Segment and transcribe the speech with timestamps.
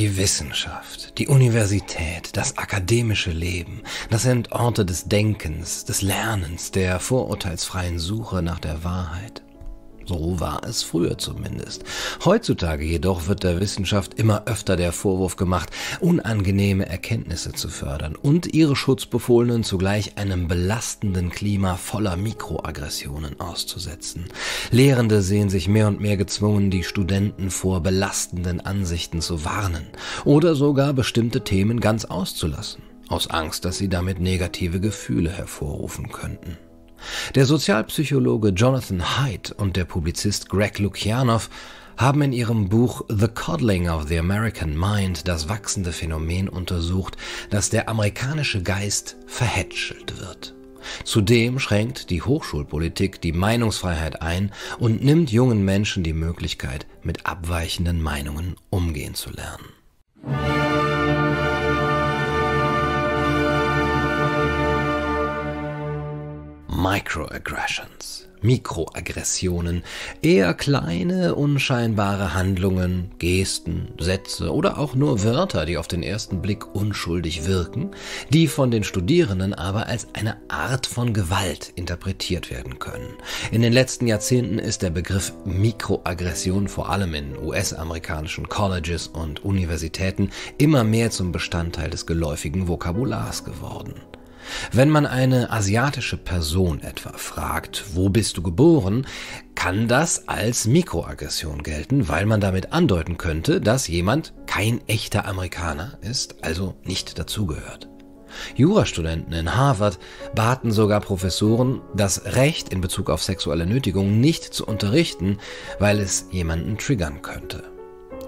[0.00, 7.00] Die Wissenschaft, die Universität, das akademische Leben, das sind Orte des Denkens, des Lernens, der
[7.00, 9.39] vorurteilsfreien Suche nach der Wahrheit.
[10.10, 11.84] So war es früher zumindest.
[12.24, 15.70] Heutzutage jedoch wird der Wissenschaft immer öfter der Vorwurf gemacht,
[16.00, 24.24] unangenehme Erkenntnisse zu fördern und ihre Schutzbefohlenen zugleich einem belastenden Klima voller Mikroaggressionen auszusetzen.
[24.72, 29.86] Lehrende sehen sich mehr und mehr gezwungen, die Studenten vor belastenden Ansichten zu warnen
[30.24, 36.58] oder sogar bestimmte Themen ganz auszulassen, aus Angst, dass sie damit negative Gefühle hervorrufen könnten.
[37.34, 41.48] Der Sozialpsychologe Jonathan Haidt und der Publizist Greg Lukianow
[41.96, 47.16] haben in ihrem Buch The Coddling of the American Mind das wachsende Phänomen untersucht,
[47.50, 50.54] dass der amerikanische Geist verhätschelt wird.
[51.04, 58.00] Zudem schränkt die Hochschulpolitik die Meinungsfreiheit ein und nimmt jungen Menschen die Möglichkeit, mit abweichenden
[58.00, 59.79] Meinungen umgehen zu lernen.
[66.82, 69.82] Microaggressions, Mikroaggressionen,
[70.22, 76.74] eher kleine, unscheinbare Handlungen, Gesten, Sätze oder auch nur Wörter, die auf den ersten Blick
[76.74, 77.90] unschuldig wirken,
[78.30, 83.12] die von den Studierenden aber als eine Art von Gewalt interpretiert werden können.
[83.50, 90.30] In den letzten Jahrzehnten ist der Begriff Mikroaggression vor allem in US-amerikanischen Colleges und Universitäten
[90.56, 93.92] immer mehr zum Bestandteil des geläufigen Vokabulars geworden.
[94.72, 99.06] Wenn man eine asiatische Person etwa fragt, wo bist du geboren,
[99.54, 105.98] kann das als Mikroaggression gelten, weil man damit andeuten könnte, dass jemand kein echter Amerikaner
[106.00, 107.88] ist, also nicht dazugehört.
[108.54, 109.98] Jurastudenten in Harvard
[110.34, 115.38] baten sogar Professoren, das Recht in Bezug auf sexuelle Nötigung nicht zu unterrichten,
[115.78, 117.64] weil es jemanden triggern könnte.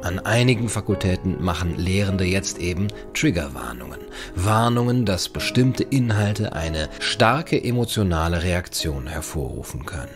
[0.02, 4.00] An einigen Fakultäten machen Lehrende jetzt eben Triggerwarnungen.
[4.34, 10.10] Warnungen, dass bestimmte Inhalte eine starke emotionale Reaktion hervorrufen können.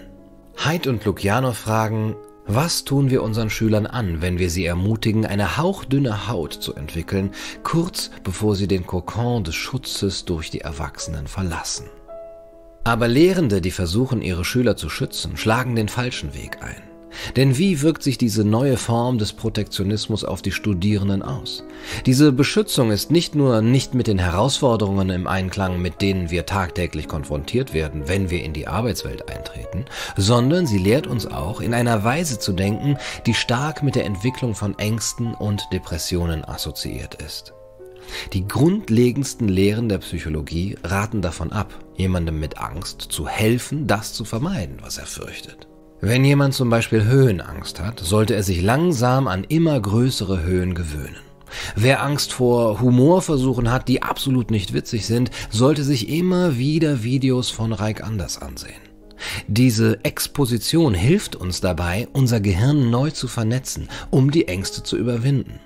[0.65, 2.17] Heid und Luciano fragen,
[2.49, 7.31] was tun wir unseren Schülern an, wenn wir sie ermutigen, eine hauchdünne Haut zu entwickeln,
[7.63, 11.87] kurz bevor sie den Kokon des Schutzes durch die Erwachsenen verlassen?
[12.83, 16.96] Aber Lehrende, die versuchen, ihre Schüler zu schützen, schlagen den falschen Weg ein.
[17.37, 21.65] Denn wie wirkt sich diese neue Form des Protektionismus auf die Studierenden aus?
[22.07, 27.09] Diese Beschützung ist nicht nur nicht mit den Herausforderungen im Einklang, mit denen wir tagtäglich
[27.09, 29.85] konfrontiert werden, wenn wir in die Arbeitswelt eintreten,
[30.17, 32.97] sondern sie lehrt uns auch, in einer Weise zu denken,
[33.27, 37.53] die stark mit der Entwicklung von Ängsten und Depressionen assoziiert ist.
[38.33, 44.25] Die grundlegendsten Lehren der Psychologie raten davon ab, jemandem mit Angst zu helfen, das zu
[44.25, 45.67] vermeiden, was er fürchtet.
[46.01, 51.17] Wenn jemand zum Beispiel Höhenangst hat, sollte er sich langsam an immer größere Höhen gewöhnen.
[51.75, 57.51] Wer Angst vor Humorversuchen hat, die absolut nicht witzig sind, sollte sich immer wieder Videos
[57.51, 58.81] von Reik Anders ansehen.
[59.47, 65.61] Diese Exposition hilft uns dabei, unser Gehirn neu zu vernetzen, um die Ängste zu überwinden.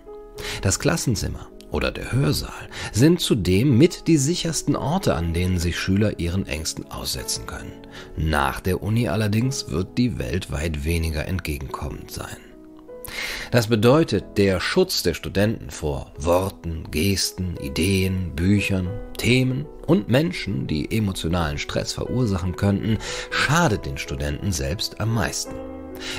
[0.63, 6.19] Das Klassenzimmer oder der Hörsaal sind zudem mit die sichersten Orte, an denen sich Schüler
[6.19, 7.73] ihren Ängsten aussetzen können.
[8.17, 12.37] Nach der Uni allerdings wird die Welt weit weniger entgegenkommend sein.
[13.51, 20.97] Das bedeutet, der Schutz der Studenten vor Worten, Gesten, Ideen, Büchern, Themen und Menschen, die
[20.97, 22.99] emotionalen Stress verursachen könnten,
[23.31, 25.55] schadet den Studenten selbst am meisten.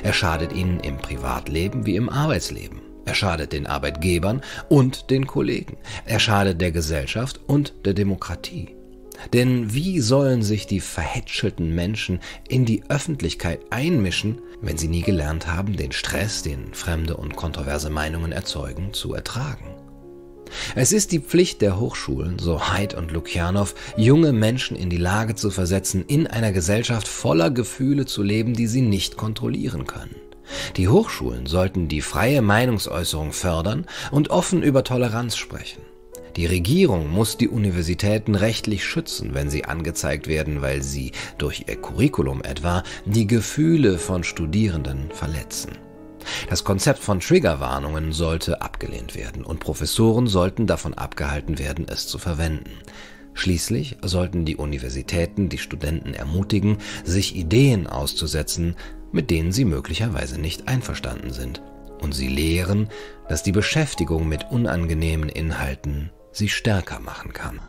[0.04, 2.91] Er schadet ihnen im Privatleben wie im Arbeitsleben.
[3.06, 5.78] Er schadet den Arbeitgebern und den Kollegen.
[6.06, 8.76] Er schadet der Gesellschaft und der Demokratie.
[9.34, 15.48] Denn wie sollen sich die verhätschelten Menschen in die Öffentlichkeit einmischen, wenn sie nie gelernt
[15.48, 19.76] haben, den Stress, den fremde und kontroverse Meinungen erzeugen, zu ertragen?
[20.76, 25.36] Es ist die Pflicht der Hochschulen, so Haidt und Lukianow, junge Menschen in die Lage
[25.36, 30.16] zu versetzen, in einer Gesellschaft voller Gefühle zu leben, die sie nicht kontrollieren können.
[30.78, 35.82] Die Hochschulen sollten die freie Meinungsäußerung fördern und offen über Toleranz sprechen.
[36.36, 41.76] Die Regierung muss die Universitäten rechtlich schützen, wenn sie angezeigt werden, weil sie durch ihr
[41.76, 45.72] Curriculum etwa die Gefühle von Studierenden verletzen.
[46.50, 52.18] Das Konzept von Triggerwarnungen sollte abgelehnt werden und Professoren sollten davon abgehalten werden, es zu
[52.18, 52.72] verwenden.
[53.34, 58.76] Schließlich sollten die Universitäten die Studenten ermutigen, sich Ideen auszusetzen,
[59.12, 61.62] mit denen sie möglicherweise nicht einverstanden sind,
[62.02, 62.90] und sie lehren,
[63.30, 67.60] dass die Beschäftigung mit unangenehmen Inhalten sie stärker machen kann.